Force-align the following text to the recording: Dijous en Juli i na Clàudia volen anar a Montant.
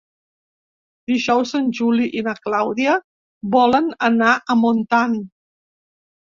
Dijous 1.11 1.51
en 1.59 1.67
Juli 1.81 2.09
i 2.21 2.25
na 2.29 2.33
Clàudia 2.47 2.97
volen 3.59 3.95
anar 4.11 4.33
a 4.35 4.59
Montant. 4.67 5.17